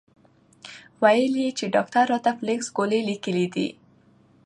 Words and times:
وې 1.01 1.21
ئې 1.35 1.47
چې 1.57 1.65
ډاکټر 1.75 2.03
راته 2.13 2.31
فلکس 2.39 2.67
ګولۍ 2.77 3.01
ليکلي 3.09 3.45
دي- 3.53 3.67